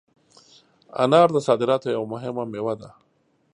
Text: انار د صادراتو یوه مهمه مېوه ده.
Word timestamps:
انار 1.03 1.27
د 1.33 1.37
صادراتو 1.47 1.87
یوه 1.95 2.07
مهمه 2.13 2.43
مېوه 2.51 2.73
ده. 2.81 2.89